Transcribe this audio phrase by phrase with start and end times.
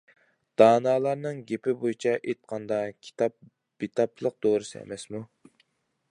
[0.59, 3.35] دانالارنىڭ گېپى بويىچە ئېيتقاندا، كىتاب
[3.83, 5.23] بىتاپلىق دورىسى ئەمەسمۇ.